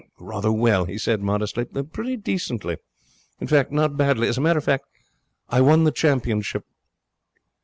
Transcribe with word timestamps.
'Rather 0.17 0.51
well,' 0.51 0.85
he 0.85 0.97
said 0.97 1.21
modestly. 1.21 1.63
'Pretty 1.63 2.17
decently. 2.17 2.77
In 3.39 3.45
fact, 3.45 3.71
not 3.71 3.97
badly. 3.97 4.27
As 4.27 4.39
a 4.39 4.41
matter 4.41 4.57
of 4.57 4.65
fact, 4.65 4.85
I 5.47 5.61
won 5.61 5.83
the 5.83 5.91
championship.' 5.91 6.65